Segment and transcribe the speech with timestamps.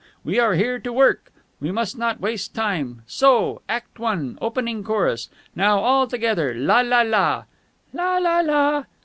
[0.23, 1.31] We are here to work!
[1.59, 3.03] We must not waste time!
[3.05, 3.61] So!
[3.69, 5.29] Act One, Opening Chorus.
[5.55, 6.55] Now, all together.
[6.55, 8.83] La la la...."